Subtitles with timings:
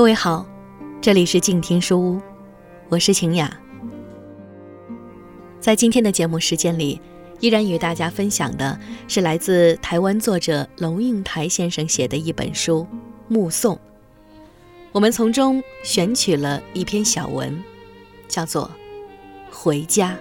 [0.00, 0.46] 各位好，
[1.02, 2.22] 这里是静听书屋，
[2.88, 3.54] 我是晴雅。
[5.60, 6.98] 在今天的节目时间里，
[7.38, 12.86] 依然与大家分享的是来自台湾作者龙应台先生写的一本书
[13.28, 13.76] 《目送》，
[14.90, 17.62] 我们从中选取了一篇小文，
[18.26, 18.70] 叫做
[19.54, 20.16] 《回家》。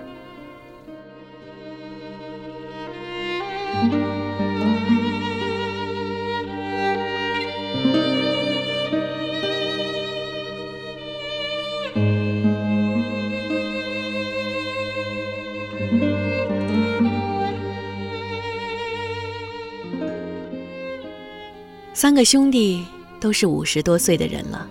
[22.02, 22.86] 三个兄弟
[23.20, 24.66] 都是五十多岁的人了，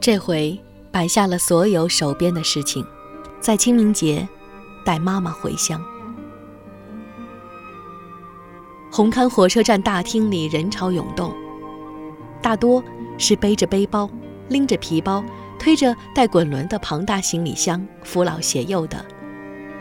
[0.00, 0.58] 这回
[0.90, 2.82] 摆下了所有手边的事情，
[3.40, 4.26] 在清明节
[4.86, 5.84] 带妈妈回乡。
[8.90, 11.30] 红磡火车站大厅里人潮涌动，
[12.40, 12.82] 大多
[13.18, 14.08] 是背着背包、
[14.48, 15.22] 拎着皮包、
[15.58, 19.04] 推着带滚轮的庞大行李箱、扶老携幼的，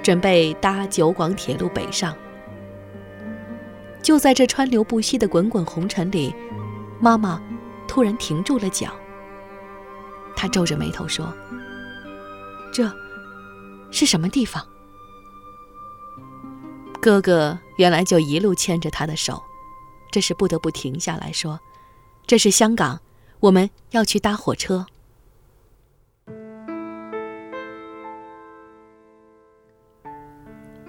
[0.04, 2.14] 准备搭九广铁路北上。
[4.02, 6.34] 就在这川流不息的滚滚红尘里，
[7.00, 7.42] 妈妈
[7.88, 8.92] 突然停住了脚。
[10.36, 11.32] 她皱着眉头说
[12.74, 12.92] ：“这
[13.92, 14.66] 是什么地方？”
[17.00, 19.42] 哥哥原来就一路牵着她的手，
[20.12, 21.60] 这时不得不停下来说
[22.26, 23.00] ：“这是香港，
[23.40, 24.88] 我们要去搭火车。”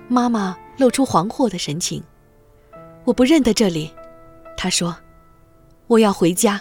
[0.08, 2.02] 妈妈露出惶惑的神情。
[3.04, 3.92] 我不认得这里，
[4.56, 4.96] 他说
[5.88, 6.60] ：“我要回家。”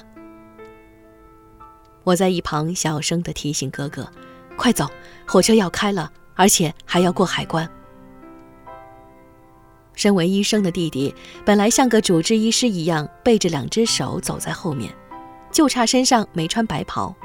[2.04, 4.12] 我在一旁小声的提醒哥哥
[4.58, 4.88] ：“快走，
[5.28, 7.70] 火车要开了，而且还要过海关。”
[9.94, 11.14] 身为医生的弟弟
[11.46, 14.92] 本来像个主治医师一样，背着两只手走在后面，
[15.52, 17.16] 就差身上没穿白袍。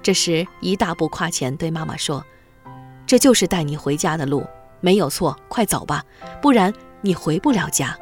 [0.00, 2.24] 这时一大步跨前，对妈妈说
[3.04, 4.46] ：“这就是带你回家的路，
[4.80, 6.02] 没有错，快走吧，
[6.40, 6.72] 不然
[7.02, 7.94] 你回不了家。”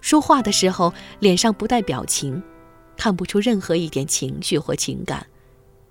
[0.00, 2.42] 说话的时候，脸上不带表情，
[2.96, 5.26] 看不出任何一点情绪或情感，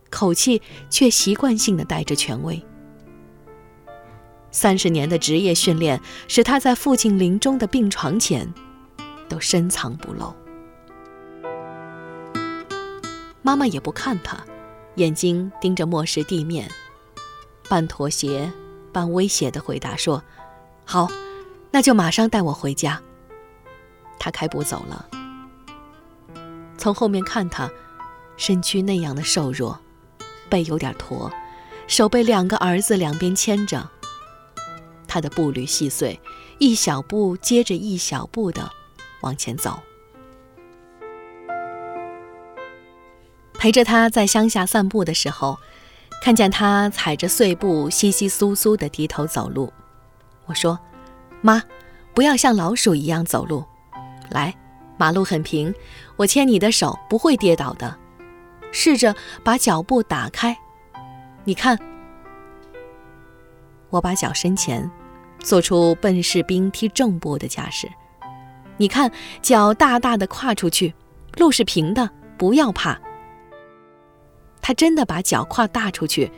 [0.09, 2.63] 口气却习惯性的带着权威。
[4.51, 5.99] 三十年的职业训练
[6.29, 8.53] 使他在父亲临终的病床前，
[9.27, 10.33] 都深藏不露。
[13.41, 14.41] 妈妈也不看他，
[14.95, 16.71] 眼睛盯着漠视地面，
[17.67, 18.49] 半妥协，
[18.93, 20.23] 半威胁的回答说
[20.85, 21.09] ：“好，
[21.69, 23.01] 那就马上带我回家。”
[24.19, 25.05] 他开步走了。
[26.77, 27.69] 从后面看他，
[28.37, 29.79] 身躯那样的瘦弱，
[30.49, 31.31] 背有点驼，
[31.87, 33.89] 手被两个儿子两边牵着。
[35.07, 36.19] 他的步履细碎，
[36.59, 38.69] 一小步接着一小步的
[39.21, 39.79] 往前走。
[43.53, 45.57] 陪着他在乡下散步的时候，
[46.21, 49.71] 看见他踩着碎步，窸窸窣窣的低头走路。
[50.45, 50.77] 我说
[51.41, 51.63] ：“妈，
[52.13, 53.63] 不要像老鼠一样走路。”
[54.29, 54.53] 来，
[54.97, 55.73] 马路很平，
[56.15, 57.97] 我牵你的手不会跌倒的。
[58.71, 60.57] 试着把脚步打开，
[61.43, 61.79] 你看，
[63.89, 64.89] 我把脚伸前，
[65.39, 67.89] 做出笨士兵踢正步的架势。
[68.77, 69.09] 你看，
[69.41, 70.93] 脚大大的跨出去，
[71.37, 72.99] 路是平的，不要怕。
[74.61, 76.29] 他真的把脚跨大出去，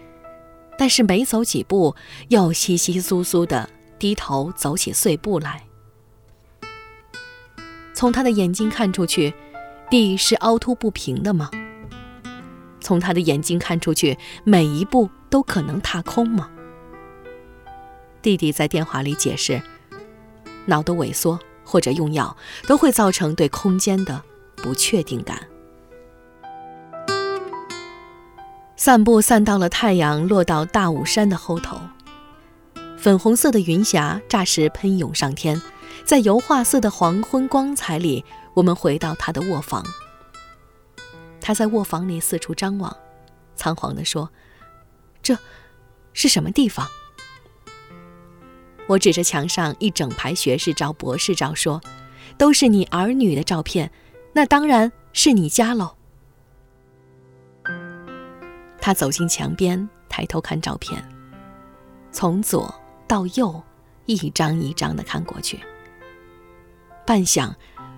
[0.78, 1.96] 但是没走几步，
[2.28, 3.68] 又稀稀疏疏的
[3.98, 5.64] 低头走起碎步来。
[7.98, 9.34] 从他的眼睛看出去，
[9.90, 11.50] 地是凹凸不平的吗？
[12.80, 16.48] 从他的眼睛看出去，每一步都可能踏空吗？
[18.22, 19.60] 弟弟在电话里解释：
[20.68, 22.38] 脑的萎缩或者用药
[22.68, 24.22] 都会造成对空间的
[24.58, 25.48] 不确定感。
[28.76, 31.80] 散步散到了太阳落到大武山的后头，
[32.96, 35.60] 粉红色的云霞霎时喷涌上天。
[36.06, 38.24] 在油画色的黄昏光彩里，
[38.54, 39.86] 我们回到他的卧房。
[41.42, 42.96] 他在卧房里四处张望，
[43.56, 44.30] 仓皇地说
[45.24, 45.38] ：“这
[46.14, 46.88] 是什么地方？”
[48.88, 51.82] 我指着墙上一整排学士照、博士照说
[52.38, 53.92] ：“都是你儿女的照片，
[54.34, 55.96] 那当然是你家喽。”
[58.80, 61.04] 他走进墙边，抬头看照片，
[62.14, 62.74] 从左
[63.06, 63.62] 到右，
[64.06, 65.60] 一张一张地看过去。
[67.08, 67.50] 半晌，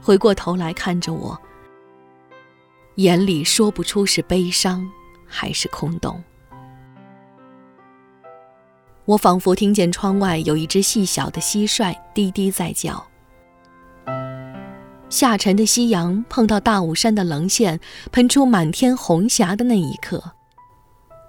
[0.04, 1.36] 回过头来看着我，
[2.98, 4.88] 眼里说不出是悲伤
[5.26, 6.24] 还是空洞。
[9.06, 13.04] 我仿佛听见窗外有一只细小的蟋蟀低低在叫。
[15.10, 17.80] 下沉的夕阳碰到大武山的棱线，
[18.12, 20.24] 喷出满天红霞的那一刻，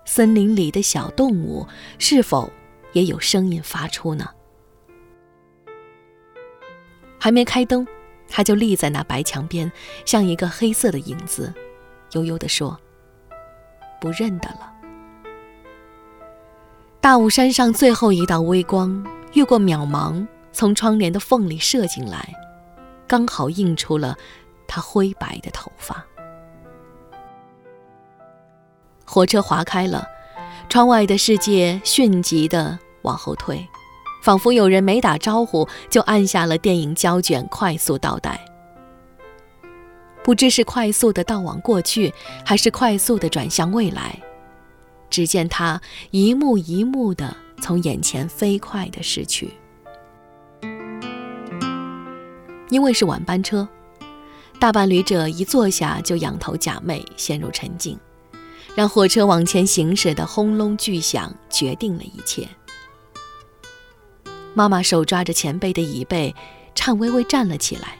[0.05, 1.67] 森林里的小动物
[1.99, 2.53] 是否
[2.93, 4.29] 也有声音发出呢？
[7.21, 7.87] 还没开灯，
[8.29, 9.71] 他就立在那白墙边，
[10.07, 11.53] 像一个黑色的影子，
[12.13, 12.77] 悠悠地说
[14.01, 14.73] ：“不认得了。”
[17.01, 22.35] 大雾山上最后一道微光越过渺茫，从窗帘的缝里射进来。
[23.07, 24.17] 刚好映出了
[24.69, 26.05] 他灰白的头发。
[29.05, 30.07] 火车划开了，
[30.69, 33.67] 窗外的世界迅疾地往后退，
[34.23, 38.39] 仿佛有人没打招呼就按下了电影胶卷，快速倒带。
[40.23, 42.13] 不知是快速的倒往过去，
[42.45, 44.19] 还是快速的转向未来。
[45.09, 45.81] 只见他
[46.11, 49.51] 一幕一幕的从眼前飞快的逝去。
[52.69, 53.67] 因为是晚班车，
[54.61, 57.99] 大半旅者一坐下就仰头假寐，陷入沉静，
[58.77, 62.47] 让火车往前行驶的轰隆巨响决定了一切。
[64.55, 66.35] 妈妈手抓着前辈的椅背，
[66.75, 67.97] 颤巍巍站了起来。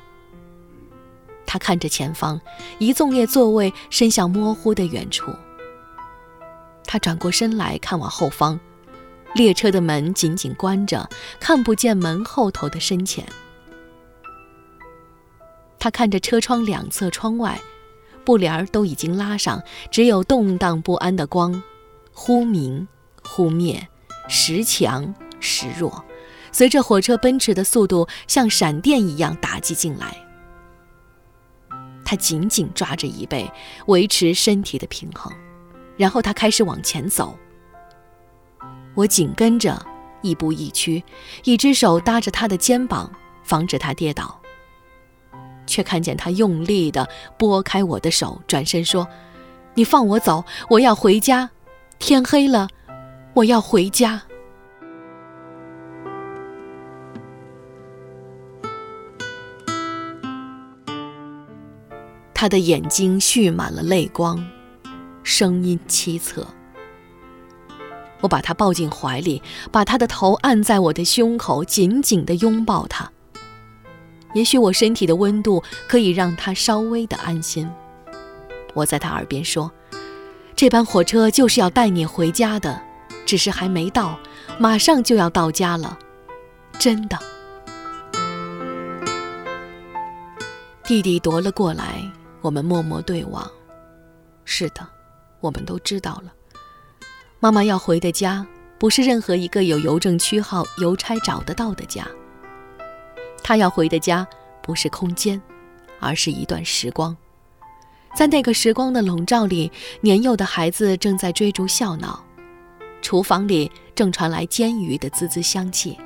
[1.47, 2.41] 她看着前方，
[2.79, 5.33] 一纵列座位伸向模糊的远处。
[6.85, 8.59] 她转过身来看往后方，
[9.35, 11.09] 列车的门紧紧关着，
[11.39, 13.25] 看不见门后头的深浅。
[15.79, 17.59] 他看着车窗两侧窗外，
[18.23, 21.63] 布帘儿都已经拉上，只有动荡不安的光，
[22.13, 22.87] 忽明
[23.23, 23.89] 忽灭，
[24.29, 26.05] 时强时弱，
[26.53, 30.17] 随着火车奔驰的速度，像闪电一样打击进来。
[32.05, 33.51] 他紧紧抓着椅背，
[33.87, 35.33] 维持身体的平衡，
[35.97, 37.39] 然后他开始往前走。
[38.95, 39.81] 我紧跟着，
[40.21, 41.05] 亦步亦趋，
[41.45, 43.13] 一只手搭着他的肩膀，
[43.45, 44.41] 防止他跌倒。
[45.67, 47.09] 却看见他用力地
[47.39, 49.07] 拨开我的手，转身说
[49.75, 51.49] ：“你放我走，我要回家。
[52.01, 52.69] 天黑了，
[53.35, 54.21] 我要回家。”
[62.41, 64.43] 他的眼睛蓄满了泪光，
[65.23, 66.43] 声音凄恻。
[68.23, 73.13] 我把他抱进怀里，把他的头按在我的胸口，紧紧地拥抱他。
[74.33, 77.71] 也许我身体的温度可以让他稍微的安心。
[78.73, 79.71] 我在他耳边说
[80.57, 82.81] ：“这班火车就是要带你回家的，
[83.27, 84.19] 只是还没到，
[84.59, 85.99] 马上就要到家了，
[86.79, 87.19] 真的。”
[90.85, 92.03] 弟弟夺了过来，
[92.41, 93.51] 我们默默对望。
[94.45, 94.87] 是的，
[95.41, 96.33] 我们都知道了。
[97.39, 98.47] 妈妈要回的家，
[98.79, 102.07] 不是任何一个有邮政区号邮差找得到的家。
[103.43, 104.27] 她要回的家
[104.63, 105.41] 不是空间，
[105.99, 107.17] 而是一段时光。
[108.15, 109.71] 在那个时光的笼罩里，
[110.01, 112.25] 年幼的孩子正在追逐笑闹，
[113.01, 115.97] 厨房里正传来煎鱼的滋滋香气。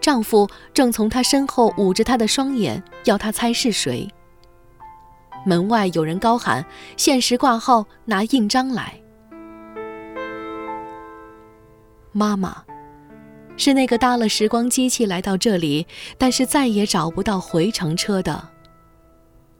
[0.00, 4.08] 丈夫正从她身后捂着她的双眼，要她猜是谁。
[5.44, 6.64] 门外有人高喊
[6.96, 8.98] ：“限时挂号，拿印章来。”
[12.12, 12.62] 妈妈。
[13.54, 18.48] 是那个搭了时光机器来到这里，但是再也找不到回程车的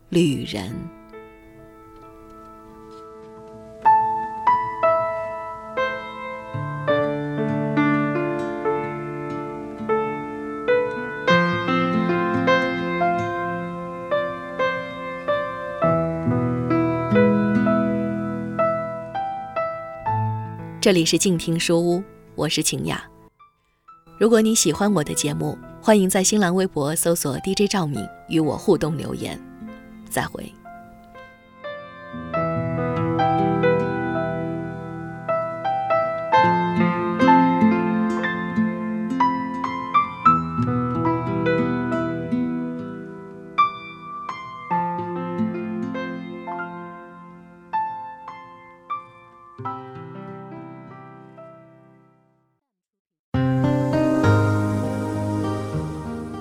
[0.09, 0.73] 旅人。
[20.83, 22.03] 这里是静听书屋，
[22.35, 23.01] 我是晴雅。
[24.19, 29.39] 如果你喜欢我的节目，欢迎在新浪微博搜索 DJ 赵敏与我互动留言。
[30.09, 30.53] 再会。